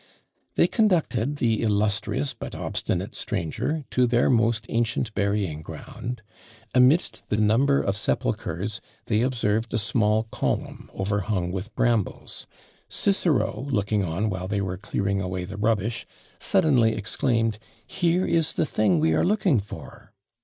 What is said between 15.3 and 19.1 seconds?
the rubbish, suddenly exclaimed, "Here is the thing